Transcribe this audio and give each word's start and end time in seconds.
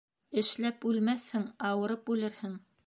Эшләп 0.41 0.87
үлмәҫһең, 0.93 1.47
ауырып 1.71 2.13
үлерһең. 2.17 2.63